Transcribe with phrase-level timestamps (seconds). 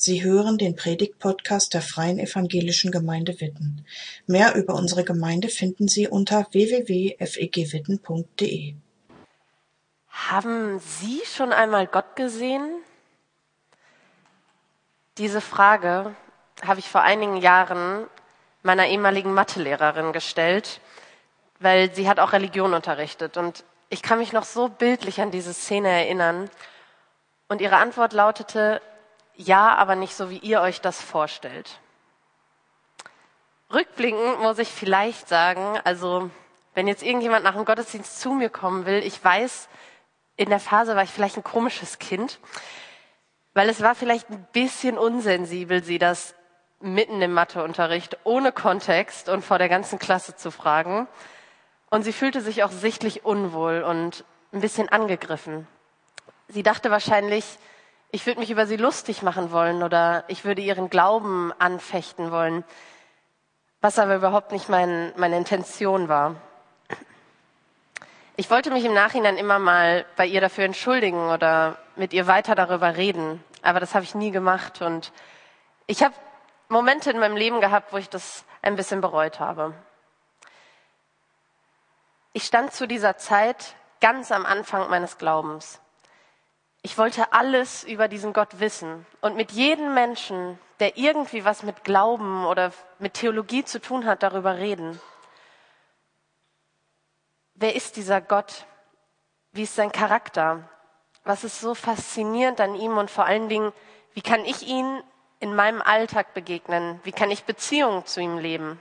[0.00, 3.84] Sie hören den Predigt-Podcast der Freien Evangelischen Gemeinde Witten.
[4.28, 8.76] Mehr über unsere Gemeinde finden Sie unter www.fegwitten.de.
[10.08, 12.80] Haben Sie schon einmal Gott gesehen?
[15.16, 16.14] Diese Frage
[16.64, 18.06] habe ich vor einigen Jahren
[18.62, 20.80] meiner ehemaligen Mathelehrerin gestellt,
[21.58, 25.52] weil sie hat auch Religion unterrichtet und ich kann mich noch so bildlich an diese
[25.52, 26.48] Szene erinnern.
[27.48, 28.80] Und ihre Antwort lautete,
[29.38, 31.78] ja, aber nicht so, wie ihr euch das vorstellt.
[33.72, 36.28] Rückblickend muss ich vielleicht sagen, also
[36.74, 39.68] wenn jetzt irgendjemand nach dem Gottesdienst zu mir kommen will, ich weiß,
[40.36, 42.40] in der Phase war ich vielleicht ein komisches Kind,
[43.54, 46.34] weil es war vielleicht ein bisschen unsensibel, sie das
[46.80, 51.06] mitten im Matheunterricht ohne Kontext und vor der ganzen Klasse zu fragen.
[51.90, 55.66] Und sie fühlte sich auch sichtlich unwohl und ein bisschen angegriffen.
[56.48, 57.58] Sie dachte wahrscheinlich,
[58.10, 62.64] ich würde mich über sie lustig machen wollen oder ich würde ihren Glauben anfechten wollen,
[63.80, 66.36] was aber überhaupt nicht mein, meine Intention war.
[68.36, 72.54] Ich wollte mich im Nachhinein immer mal bei ihr dafür entschuldigen oder mit ihr weiter
[72.54, 75.12] darüber reden, aber das habe ich nie gemacht und
[75.86, 76.14] ich habe
[76.68, 79.74] Momente in meinem Leben gehabt, wo ich das ein bisschen bereut habe.
[82.32, 85.80] Ich stand zu dieser Zeit ganz am Anfang meines Glaubens.
[86.82, 91.84] Ich wollte alles über diesen Gott wissen und mit jedem Menschen, der irgendwie was mit
[91.84, 95.00] Glauben oder mit Theologie zu tun hat, darüber reden.
[97.54, 98.66] Wer ist dieser Gott?
[99.50, 100.68] Wie ist sein Charakter?
[101.24, 103.72] Was ist so faszinierend an ihm und vor allen Dingen,
[104.14, 105.02] wie kann ich ihn
[105.40, 107.00] in meinem Alltag begegnen?
[107.02, 108.80] Wie kann ich Beziehungen zu ihm leben?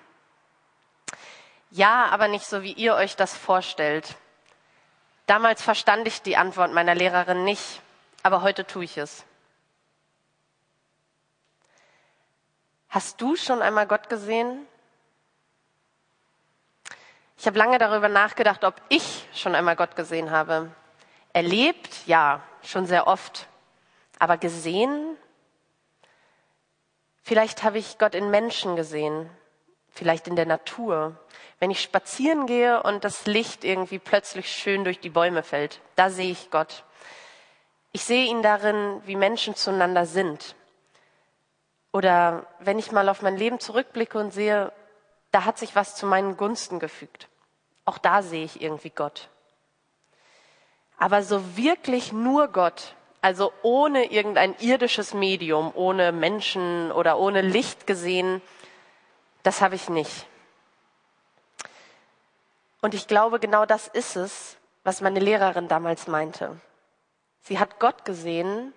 [1.72, 4.16] Ja, aber nicht so, wie ihr euch das vorstellt.
[5.26, 7.82] Damals verstand ich die Antwort meiner Lehrerin nicht
[8.28, 9.24] aber heute tue ich es.
[12.90, 14.68] Hast du schon einmal Gott gesehen?
[17.38, 20.70] Ich habe lange darüber nachgedacht, ob ich schon einmal Gott gesehen habe.
[21.32, 23.48] Erlebt, ja, schon sehr oft.
[24.20, 25.16] Aber gesehen?
[27.24, 29.30] Vielleicht habe ich Gott in Menschen gesehen,
[29.90, 31.16] vielleicht in der Natur.
[31.60, 36.10] Wenn ich spazieren gehe und das Licht irgendwie plötzlich schön durch die Bäume fällt, da
[36.10, 36.84] sehe ich Gott.
[37.92, 40.56] Ich sehe ihn darin, wie Menschen zueinander sind.
[41.92, 44.72] Oder wenn ich mal auf mein Leben zurückblicke und sehe,
[45.32, 47.28] da hat sich was zu meinen Gunsten gefügt.
[47.86, 49.30] Auch da sehe ich irgendwie Gott.
[50.98, 57.88] Aber so wirklich nur Gott, also ohne irgendein irdisches Medium, ohne Menschen oder ohne Licht
[57.88, 58.42] gesehen,
[59.44, 60.28] das habe ich nicht.
[62.82, 66.60] Und ich glaube, genau das ist es, was meine Lehrerin damals meinte.
[67.48, 68.74] Sie hat Gott gesehen,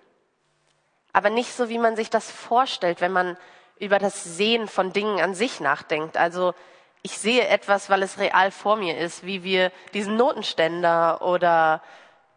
[1.11, 3.37] aber nicht so, wie man sich das vorstellt, wenn man
[3.79, 6.15] über das Sehen von Dingen an sich nachdenkt.
[6.15, 6.53] Also
[7.01, 11.83] ich sehe etwas, weil es real vor mir ist, wie wir diesen Notenständer oder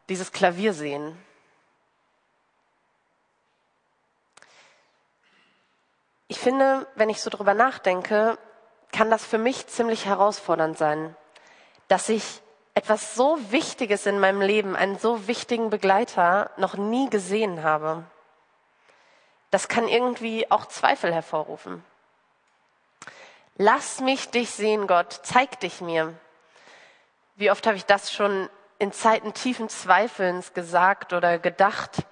[0.09, 1.17] dieses Klavier sehen.
[6.27, 8.39] Ich finde, wenn ich so drüber nachdenke,
[8.91, 11.15] kann das für mich ziemlich herausfordernd sein,
[11.87, 12.41] dass ich
[12.75, 18.05] etwas so Wichtiges in meinem Leben, einen so wichtigen Begleiter noch nie gesehen habe.
[19.51, 21.85] Das kann irgendwie auch Zweifel hervorrufen.
[23.57, 26.13] Lass mich dich sehen, Gott, zeig dich mir.
[27.37, 28.49] Wie oft habe ich das schon
[28.81, 32.05] in Zeiten tiefen Zweifelns gesagt oder gedacht?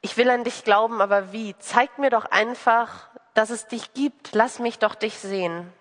[0.00, 1.56] Ich will an dich glauben, aber wie?
[1.60, 4.34] Zeig mir doch einfach, dass es dich gibt.
[4.34, 5.72] Lass mich doch dich sehen.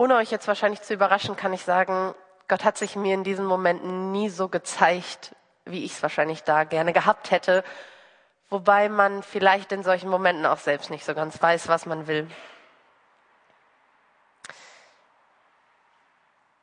[0.00, 2.14] Ohne euch jetzt wahrscheinlich zu überraschen, kann ich sagen,
[2.46, 6.62] Gott hat sich mir in diesen Momenten nie so gezeigt, wie ich es wahrscheinlich da
[6.62, 7.64] gerne gehabt hätte.
[8.48, 12.30] Wobei man vielleicht in solchen Momenten auch selbst nicht so ganz weiß, was man will.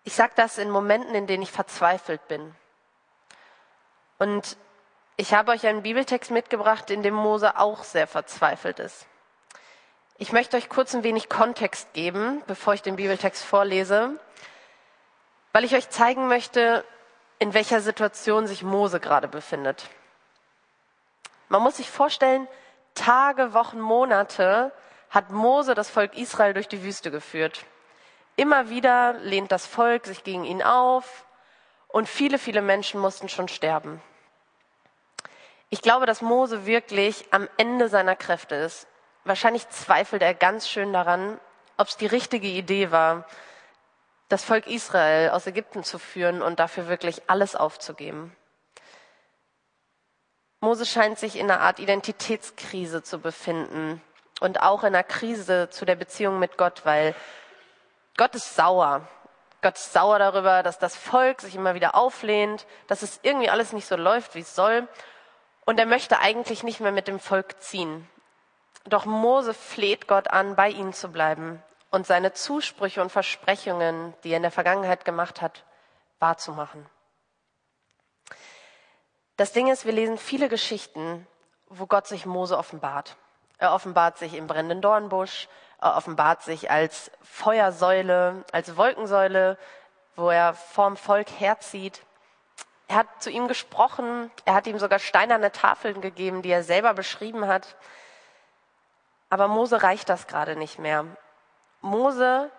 [0.06, 2.56] Ich sage das in Momenten, in denen ich verzweifelt bin.
[4.17, 4.56] Und
[5.17, 9.08] ich habe euch einen Bibeltext mitgebracht, in dem Mose auch sehr verzweifelt ist.
[10.17, 14.17] Ich möchte euch kurz ein wenig Kontext geben, bevor ich den Bibeltext vorlese,
[15.52, 16.85] weil ich euch zeigen möchte,
[17.38, 19.90] in welcher Situation sich Mose gerade befindet.
[21.50, 22.47] Man muss sich vorstellen,
[22.94, 24.72] Tage, Wochen, Monate
[25.09, 27.66] hat Mose das Volk Israel durch die Wüste geführt.
[28.38, 31.26] Immer wieder lehnt das Volk sich gegen ihn auf
[31.90, 34.02] und viele, viele Menschen mussten schon sterben.
[35.70, 38.88] Ich glaube, dass Mose wirklich am Ende seiner Kräfte ist.
[39.25, 41.39] Wahrscheinlich zweifelt er ganz schön daran,
[41.77, 43.25] ob es die richtige Idee war,
[44.29, 48.35] das Volk Israel aus Ägypten zu führen und dafür wirklich alles aufzugeben.
[50.61, 53.99] Mose scheint sich in einer Art Identitätskrise zu befinden
[54.41, 57.16] und auch in einer Krise zu der Beziehung mit Gott, weil
[58.17, 59.07] Gott ist sauer.
[59.61, 63.73] Gott ist sauer darüber, dass das Volk sich immer wieder auflehnt, dass es irgendwie alles
[63.73, 64.87] nicht so läuft, wie es soll.
[65.66, 68.07] Und er möchte eigentlich nicht mehr mit dem Volk ziehen.
[68.85, 74.32] Doch Mose fleht Gott an, bei ihnen zu bleiben und seine Zusprüche und Versprechungen, die
[74.32, 75.64] er in der Vergangenheit gemacht hat,
[76.20, 76.85] wahrzumachen.
[79.37, 81.28] Das Ding ist, wir lesen viele Geschichten,
[81.67, 83.17] wo Gott sich Mose offenbart.
[83.58, 85.47] Er offenbart sich im brennenden Dornbusch,
[85.82, 89.58] er offenbart sich als Feuersäule, als Wolkensäule,
[90.16, 92.03] wo er vorm Volk herzieht.
[92.87, 96.93] Er hat zu ihm gesprochen, er hat ihm sogar steinerne Tafeln gegeben, die er selber
[96.93, 97.76] beschrieben hat.
[99.29, 101.05] Aber Mose reicht das gerade nicht mehr.
[101.81, 102.51] Mose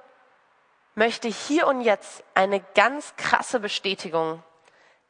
[0.95, 4.43] möchte hier und jetzt eine ganz krasse Bestätigung,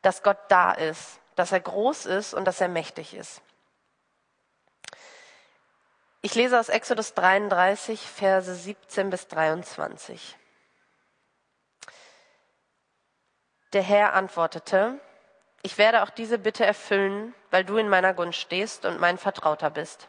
[0.02, 3.40] dass Gott da ist, dass er groß ist und dass er mächtig ist.
[6.22, 10.36] Ich lese aus Exodus 33, Verse 17 bis 23.
[13.72, 14.98] Der Herr antwortete,
[15.62, 19.70] ich werde auch diese Bitte erfüllen, weil du in meiner Gunst stehst und mein Vertrauter
[19.70, 20.08] bist.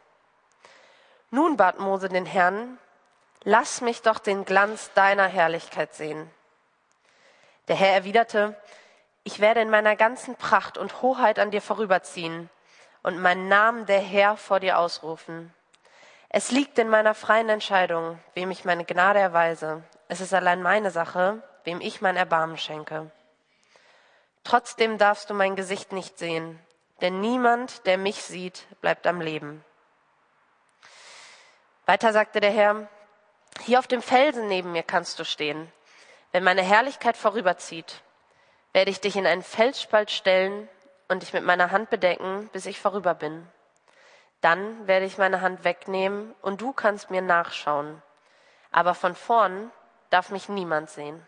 [1.29, 2.77] Nun bat Mose den Herrn,
[3.43, 6.29] lass mich doch den Glanz deiner Herrlichkeit sehen.
[7.67, 8.55] Der Herr erwiderte,
[9.23, 12.49] ich werde in meiner ganzen Pracht und Hoheit an dir vorüberziehen
[13.03, 15.53] und meinen Namen der Herr vor dir ausrufen.
[16.29, 19.83] Es liegt in meiner freien Entscheidung, wem ich meine Gnade erweise.
[20.07, 23.11] Es ist allein meine Sache, wem ich mein Erbarmen schenke.
[24.45, 26.57] Trotzdem darfst du mein Gesicht nicht sehen,
[27.01, 29.65] denn niemand, der mich sieht, bleibt am Leben.
[31.87, 32.89] Weiter sagte der Herr,
[33.61, 35.71] hier auf dem Felsen neben mir kannst du stehen.
[36.33, 38.03] Wenn meine Herrlichkeit vorüberzieht,
[38.73, 40.67] werde ich dich in einen Felsspalt stellen
[41.07, 43.47] und dich mit meiner Hand bedecken, bis ich vorüber bin.
[44.41, 48.01] Dann werde ich meine Hand wegnehmen und du kannst mir nachschauen.
[48.71, 49.71] Aber von vorn
[50.09, 51.25] darf mich niemand sehen.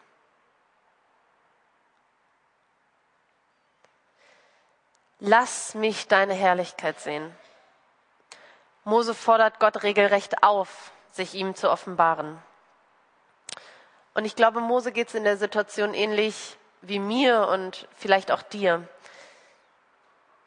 [5.20, 7.34] Lass mich deine Herrlichkeit sehen.
[8.90, 12.42] Mose fordert Gott regelrecht auf, sich ihm zu offenbaren.
[14.16, 18.42] Und ich glaube, Mose geht es in der Situation ähnlich wie mir und vielleicht auch
[18.42, 18.88] dir.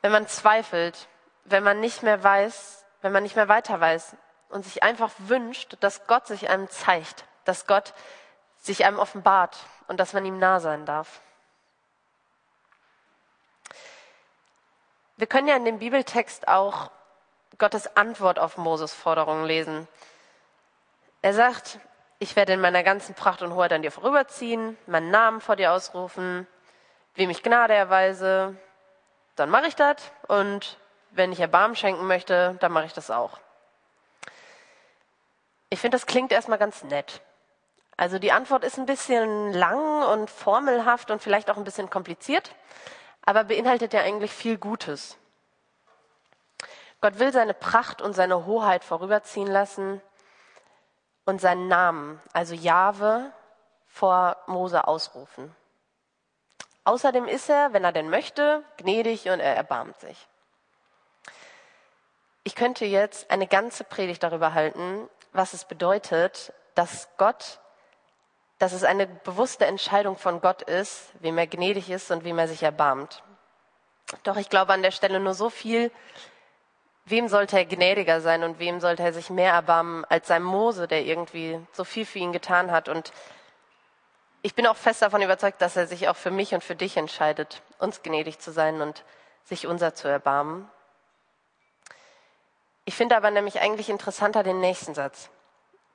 [0.01, 1.09] Wenn man zweifelt,
[1.45, 4.17] wenn man nicht mehr weiß, wenn man nicht mehr weiter weiß
[4.49, 7.95] und sich einfach wünscht, dass Gott sich einem zeigt, dass Gott
[8.59, 9.57] sich einem offenbart
[9.87, 11.21] und dass man ihm nah sein darf.
[15.17, 16.91] Wir können ja in dem Bibeltext auch
[17.63, 19.87] Gottes Antwort auf Moses Forderungen lesen.
[21.23, 21.79] Er sagt,
[22.19, 25.71] ich werde in meiner ganzen Pracht und Hoheit an dir vorüberziehen, meinen Namen vor dir
[25.71, 26.49] ausrufen,
[27.15, 28.57] wem ich Gnade erweise,
[29.37, 29.95] dann mache ich das
[30.27, 30.77] und
[31.13, 33.39] wenn ich Erbarmen schenken möchte, dann mache ich das auch.
[35.71, 37.21] Ich finde, das klingt erstmal ganz nett.
[37.97, 42.57] Also die Antwort ist ein bisschen lang und formelhaft und vielleicht auch ein bisschen kompliziert,
[43.25, 45.17] aber beinhaltet ja eigentlich viel Gutes.
[47.03, 50.01] Gott will seine Pracht und seine Hoheit vorüberziehen lassen
[51.25, 53.33] und seinen Namen, also Jahwe,
[53.89, 55.55] vor Mose ausrufen.
[56.85, 60.29] Außerdem ist er, wenn er denn möchte, gnädig und er erbarmt sich.
[62.45, 67.61] Ich könnte jetzt eine ganze Predigt darüber halten, was es bedeutet, dass Gott,
[68.59, 72.49] dass es eine bewusste Entscheidung von Gott ist, wem er gnädig ist und wem er
[72.49, 73.25] sich erbarmt.
[74.23, 75.91] Doch ich glaube an der Stelle nur so viel,
[77.05, 80.87] wem sollte er gnädiger sein und wem sollte er sich mehr erbarmen als sein Mose,
[80.87, 82.89] der irgendwie so viel für ihn getan hat.
[82.89, 83.13] Und
[84.43, 86.97] ich bin auch fest davon überzeugt, dass er sich auch für mich und für dich
[86.97, 89.05] entscheidet, uns gnädig zu sein und
[89.45, 90.69] sich unser zu erbarmen.
[92.85, 95.31] Ich finde aber nämlich eigentlich interessanter den nächsten Satz.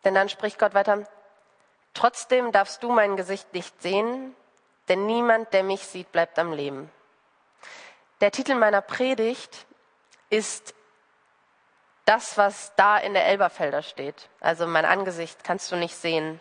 [0.04, 1.06] Denn dann spricht Gott weiter,
[1.94, 4.36] trotzdem darfst du mein Gesicht nicht sehen,
[4.88, 6.90] denn niemand, der mich sieht, bleibt am Leben.
[8.22, 9.66] Der Titel meiner Predigt
[10.30, 10.74] ist
[12.08, 14.30] das, was da in der Elberfelder steht.
[14.40, 16.40] Also mein Angesicht kannst du nicht sehen.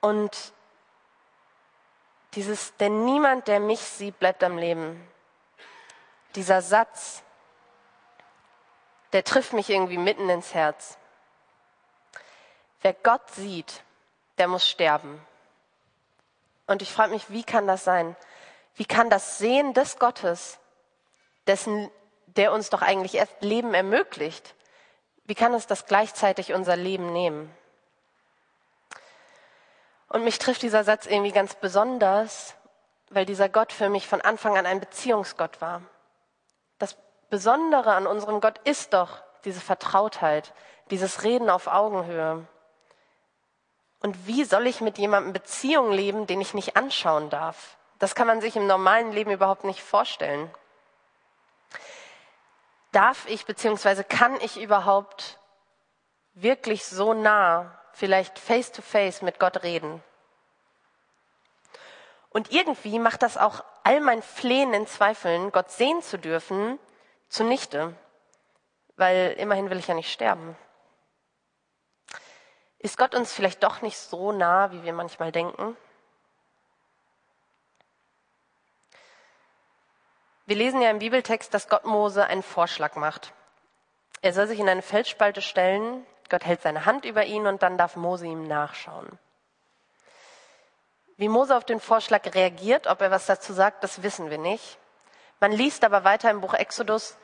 [0.00, 0.52] Und
[2.34, 5.04] dieses, denn niemand, der mich sieht, bleibt am Leben.
[6.36, 7.24] Dieser Satz,
[9.12, 10.96] der trifft mich irgendwie mitten ins Herz.
[12.82, 13.82] Wer Gott sieht,
[14.38, 15.20] der muss sterben.
[16.68, 18.14] Und ich frage mich, wie kann das sein?
[18.74, 20.58] Wie kann das Sehen des Gottes,
[21.46, 21.90] dessen,
[22.36, 24.54] der uns doch eigentlich erst Leben ermöglicht,
[25.24, 27.52] wie kann es das gleichzeitig unser Leben nehmen?
[30.08, 32.54] Und mich trifft dieser Satz irgendwie ganz besonders,
[33.10, 35.82] weil dieser Gott für mich von Anfang an ein Beziehungsgott war.
[36.78, 36.96] Das
[37.28, 40.52] Besondere an unserem Gott ist doch diese Vertrautheit,
[40.90, 42.46] dieses Reden auf Augenhöhe.
[44.00, 47.76] Und wie soll ich mit jemandem Beziehung leben, den ich nicht anschauen darf?
[47.98, 50.50] Das kann man sich im normalen Leben überhaupt nicht vorstellen.
[52.96, 54.04] Darf ich bzw.
[54.04, 55.38] kann ich überhaupt
[56.32, 60.02] wirklich so nah, vielleicht face to face mit Gott reden?
[62.30, 66.78] Und irgendwie macht das auch all mein Flehen in Zweifeln, Gott sehen zu dürfen,
[67.28, 67.94] zunichte,
[68.96, 70.56] weil immerhin will ich ja nicht sterben.
[72.78, 75.76] Ist Gott uns vielleicht doch nicht so nah, wie wir manchmal denken?
[80.46, 83.32] Wir lesen ja im Bibeltext, dass Gott Mose einen Vorschlag macht.
[84.22, 87.76] Er soll sich in eine Felsspalte stellen, Gott hält seine Hand über ihn und dann
[87.76, 89.18] darf Mose ihm nachschauen.
[91.16, 94.78] Wie Mose auf den Vorschlag reagiert, ob er was dazu sagt, das wissen wir nicht.
[95.40, 97.16] Man liest aber weiter im Buch Exodus,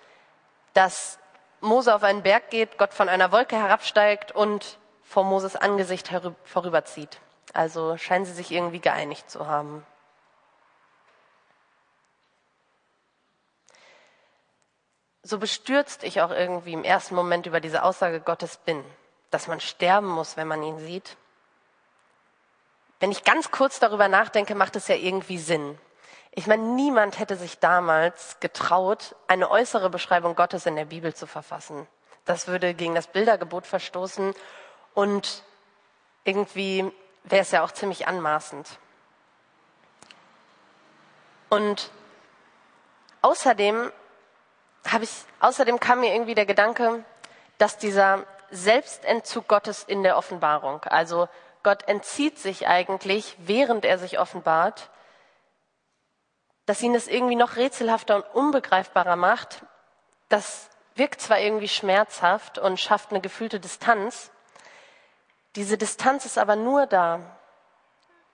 [0.75, 1.19] dass
[1.61, 6.11] Mose auf einen Berg geht, Gott von einer Wolke herabsteigt und vor Moses Angesicht
[6.45, 7.21] vorüberzieht.
[7.53, 9.87] Also scheinen sie sich irgendwie geeinigt zu haben.
[15.33, 18.85] So bestürzt ich auch irgendwie im ersten Moment über diese Aussage Gottes bin,
[19.31, 21.17] dass man sterben muss, wenn man ihn sieht.
[23.01, 25.79] Wenn ich ganz kurz darüber nachdenke, macht es ja irgendwie Sinn.
[26.33, 31.27] Ich meine, niemand hätte sich damals getraut, eine äußere Beschreibung Gottes in der Bibel zu
[31.27, 31.87] verfassen.
[32.27, 34.35] Das würde gegen das Bildergebot verstoßen
[34.93, 35.45] und
[36.25, 36.93] irgendwie
[37.25, 38.69] wäre es ja auch ziemlich anmaßend.
[41.49, 41.91] Und
[43.23, 43.91] außerdem
[44.89, 45.11] habe ich,
[45.41, 47.05] außerdem kam mir irgendwie der Gedanke,
[47.59, 51.29] dass dieser Selbstentzug Gottes in der Offenbarung, also
[51.63, 54.91] Gott entzieht sich eigentlich, während er sich offenbart,
[56.67, 59.63] dass ihn das irgendwie noch rätselhafter und unbegreifbarer macht.
[60.29, 64.31] Das wirkt zwar irgendwie schmerzhaft und schafft eine gefühlte Distanz.
[65.57, 67.21] Diese Distanz ist aber nur da,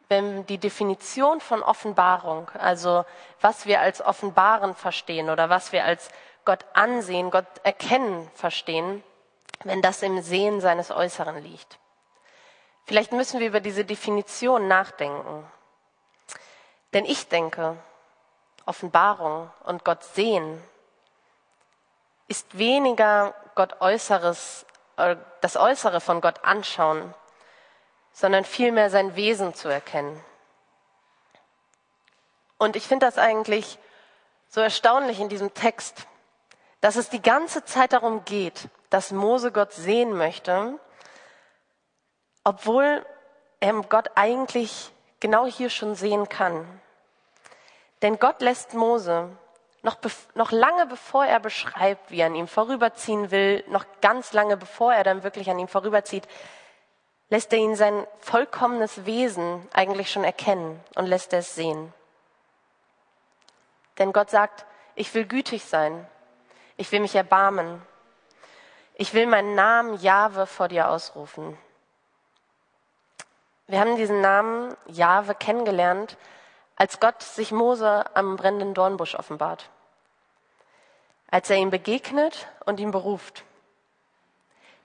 [0.09, 3.05] wenn die Definition von Offenbarung, also
[3.41, 6.09] was wir als Offenbaren verstehen oder was wir als
[6.49, 9.05] Gott ansehen, Gott erkennen verstehen,
[9.65, 11.79] wenn das im Sehen seines Äußeren liegt.
[12.87, 15.47] Vielleicht müssen wir über diese Definition nachdenken.
[16.95, 17.77] Denn ich denke,
[18.65, 20.63] Offenbarung und Gott sehen
[22.29, 24.65] ist weniger Gott Äußeres,
[24.97, 27.13] äh, das Äußere von Gott anschauen,
[28.15, 30.19] sondern vielmehr sein Wesen zu erkennen.
[32.57, 33.79] Und ich finde das eigentlich
[34.49, 36.07] so erstaunlich in diesem Text,
[36.81, 40.79] dass es die ganze Zeit darum geht, dass Mose Gott sehen möchte
[42.49, 43.05] obwohl
[43.61, 46.67] er Gott eigentlich genau hier schon sehen kann.
[48.01, 49.29] Denn Gott lässt Mose
[49.83, 49.99] noch,
[50.35, 54.95] noch lange bevor er beschreibt, wie er an ihm vorüberziehen will, noch ganz lange bevor
[54.95, 56.27] er dann wirklich an ihm vorüberzieht,
[57.29, 61.93] lässt er ihn sein vollkommenes Wesen eigentlich schon erkennen und lässt er es sehen.
[63.99, 66.07] Denn Gott sagt, ich will gütig sein,
[66.79, 67.83] ich will mich erbarmen,
[68.95, 71.59] ich will meinen Namen Jahwe vor dir ausrufen.
[73.67, 76.17] Wir haben diesen Namen Jahwe kennengelernt,
[76.75, 79.69] als Gott sich Mose am brennenden Dornbusch offenbart.
[81.31, 83.45] Als er ihm begegnet und ihn beruft.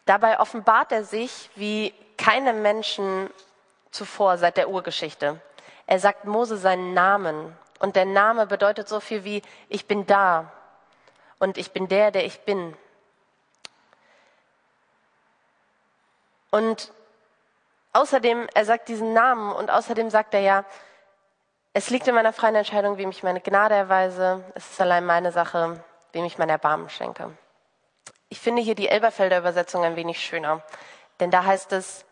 [0.06, 3.30] Dabei offenbart er sich wie keine Menschen
[3.92, 5.40] zuvor seit der Urgeschichte.
[5.88, 10.52] Er sagt Mose seinen Namen und der Name bedeutet so viel wie ich bin da
[11.44, 12.76] und ich bin der, der ich bin.
[16.50, 16.92] Und
[17.94, 20.66] Außerdem, er sagt diesen Namen und außerdem sagt er ja,
[21.74, 24.44] es liegt in meiner freien Entscheidung, wem ich meine Gnade erweise.
[24.56, 27.32] Es ist allein meine Sache, wem ich mein Erbarmen schenke.
[28.30, 30.64] Ich finde hier die Elberfelder Übersetzung ein wenig schöner,
[31.20, 32.04] denn da heißt es,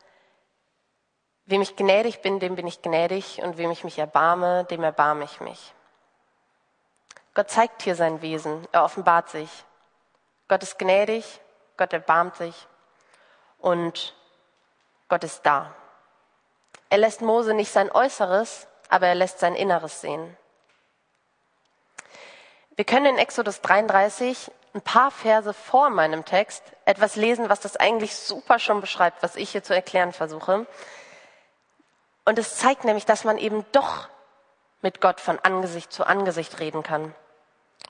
[1.45, 5.23] wem ich gnädig bin, dem bin ich gnädig und wem ich mich erbarme, dem erbarme
[5.23, 5.73] ich mich.
[7.33, 9.49] Gott zeigt hier sein Wesen, er offenbart sich.
[10.47, 11.39] Gott ist gnädig,
[11.77, 12.67] Gott erbarmt sich
[13.57, 14.15] und
[15.07, 15.73] Gott ist da.
[16.89, 20.35] Er lässt Mose nicht sein Äußeres, aber er lässt sein Inneres sehen.
[22.75, 27.77] Wir können in Exodus 33 ein paar Verse vor meinem Text etwas lesen, was das
[27.77, 30.65] eigentlich super schon beschreibt, was ich hier zu erklären versuche.
[32.25, 34.07] Und es zeigt nämlich, dass man eben doch
[34.81, 37.13] mit Gott von Angesicht zu Angesicht reden kann.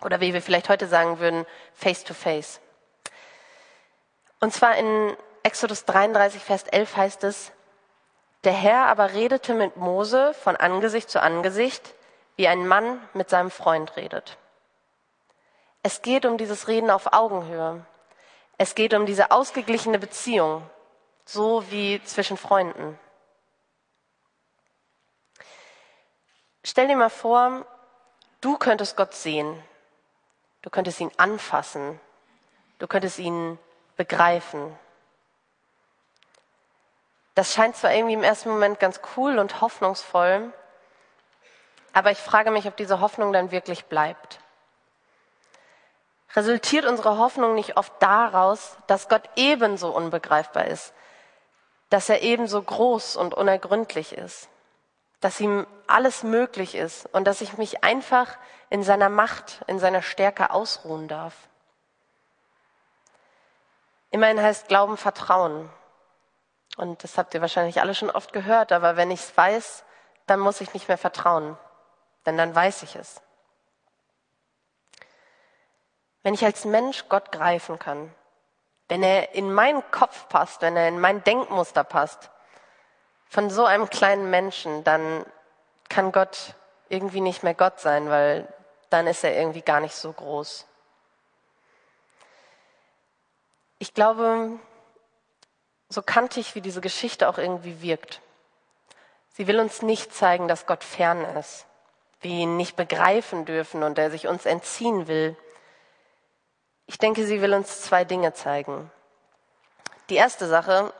[0.03, 2.59] Oder wie wir vielleicht heute sagen würden, face to face.
[4.39, 7.51] Und zwar in Exodus 33, Vers 11 heißt es,
[8.43, 11.93] der Herr aber redete mit Mose von Angesicht zu Angesicht,
[12.35, 14.37] wie ein Mann mit seinem Freund redet.
[15.83, 17.85] Es geht um dieses Reden auf Augenhöhe.
[18.57, 20.67] Es geht um diese ausgeglichene Beziehung,
[21.25, 22.99] so wie zwischen Freunden.
[26.63, 27.65] Stell dir mal vor,
[28.41, 29.63] du könntest Gott sehen.
[30.61, 31.99] Du könntest ihn anfassen.
[32.79, 33.57] Du könntest ihn
[33.97, 34.77] begreifen.
[37.35, 40.51] Das scheint zwar irgendwie im ersten Moment ganz cool und hoffnungsvoll,
[41.93, 44.39] aber ich frage mich, ob diese Hoffnung dann wirklich bleibt.
[46.35, 50.93] Resultiert unsere Hoffnung nicht oft daraus, dass Gott ebenso unbegreifbar ist,
[51.89, 54.47] dass er ebenso groß und unergründlich ist,
[55.19, 58.37] dass ihm alles möglich ist und dass ich mich einfach
[58.71, 61.35] in seiner Macht, in seiner Stärke ausruhen darf?
[64.09, 65.69] Immerhin heißt Glauben Vertrauen.
[66.77, 69.83] Und das habt ihr wahrscheinlich alle schon oft gehört, aber wenn ich es weiß,
[70.25, 71.57] dann muss ich nicht mehr vertrauen,
[72.25, 73.21] denn dann weiß ich es.
[76.23, 78.13] Wenn ich als Mensch Gott greifen kann,
[78.87, 82.29] wenn er in meinen Kopf passt, wenn er in mein Denkmuster passt,
[83.27, 85.25] von so einem kleinen Menschen, dann
[85.89, 86.55] kann Gott
[86.87, 88.47] irgendwie nicht mehr Gott sein, weil
[88.91, 90.67] dann ist er irgendwie gar nicht so groß.
[93.79, 94.59] Ich glaube,
[95.89, 98.21] so kantig wie diese Geschichte auch irgendwie wirkt,
[99.33, 101.65] sie will uns nicht zeigen, dass Gott fern ist,
[102.19, 105.35] wir ihn nicht begreifen dürfen und er sich uns entziehen will.
[106.85, 108.91] Ich denke, sie will uns zwei Dinge zeigen.
[110.09, 110.93] Die erste Sache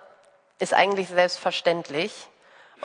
[0.60, 2.30] ist eigentlich selbstverständlich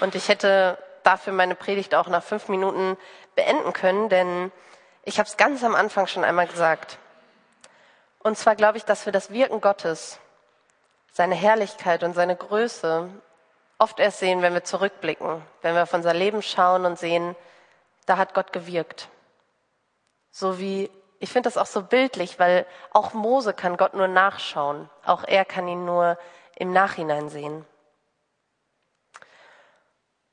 [0.01, 2.97] und ich hätte dafür meine Predigt auch nach fünf Minuten
[3.37, 4.51] beenden können, denn
[5.07, 6.99] ich habe es ganz am Anfang schon einmal gesagt.
[8.19, 10.19] Und zwar glaube ich, dass wir das Wirken Gottes,
[11.13, 13.09] seine Herrlichkeit und seine Größe
[13.79, 17.37] oft erst sehen, wenn wir zurückblicken, wenn wir auf unser Leben schauen und sehen,
[18.05, 19.09] da hat Gott gewirkt.
[20.33, 24.91] So wie ich finde das auch so bildlich, weil auch Mose kann Gott nur nachschauen.
[25.05, 26.19] Auch er kann ihn nur
[26.57, 27.65] im Nachhinein sehen.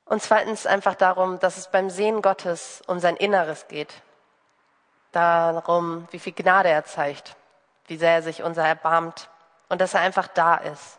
[0.04, 4.02] Und zweitens einfach darum, dass es beim Sehen Gottes um sein Inneres geht.
[5.14, 7.36] Darum, wie viel Gnade er zeigt,
[7.86, 9.30] wie sehr er sich unser erbarmt
[9.68, 10.98] und dass er einfach da ist.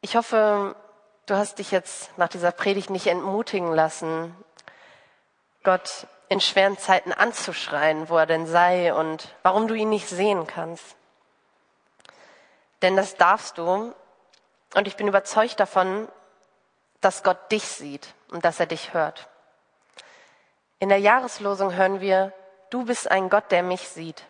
[0.00, 0.74] Ich hoffe,
[1.26, 4.34] du hast dich jetzt nach dieser Predigt nicht entmutigen lassen,
[5.64, 10.46] Gott in schweren Zeiten anzuschreien, wo er denn sei und warum du ihn nicht sehen
[10.46, 10.96] kannst.
[12.80, 13.94] Denn das darfst du.
[14.74, 16.08] Und ich bin überzeugt davon,
[17.00, 19.28] dass Gott dich sieht und dass er dich hört.
[20.80, 22.32] In der Jahreslosung hören wir,
[22.70, 24.24] du bist ein Gott, der mich sieht.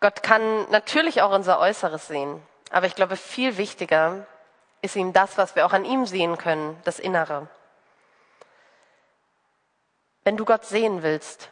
[0.00, 4.26] Gott kann natürlich auch unser Äußeres sehen, aber ich glaube, viel wichtiger
[4.82, 7.48] ist ihm das, was wir auch an ihm sehen können, das Innere.
[10.22, 11.50] Wenn du Gott sehen willst,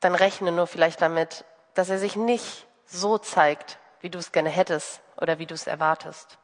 [0.00, 4.50] dann rechne nur vielleicht damit, dass er sich nicht so zeigt, wie du es gerne
[4.50, 6.38] hättest oder wie du es erwartest.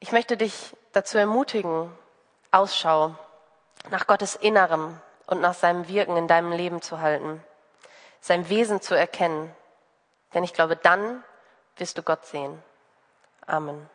[0.00, 1.92] Ich möchte dich dazu ermutigen,
[2.50, 3.16] Ausschau
[3.90, 7.42] nach Gottes Innerem und nach seinem Wirken in deinem Leben zu halten,
[8.20, 9.50] sein Wesen zu erkennen.
[10.32, 11.22] Denn ich glaube, dann
[11.76, 12.62] wirst du Gott sehen.
[13.46, 13.88] Amen.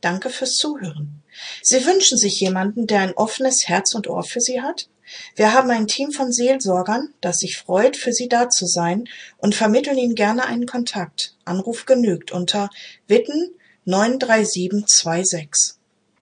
[0.00, 1.22] Danke fürs Zuhören.
[1.62, 4.88] Sie wünschen sich jemanden, der ein offenes Herz und Ohr für Sie hat?
[5.36, 9.54] Wir haben ein Team von Seelsorgern, das sich freut, für Sie da zu sein und
[9.54, 11.36] vermitteln Ihnen gerne einen Kontakt.
[11.44, 12.68] Anruf genügt unter
[13.06, 15.81] Witten 93726.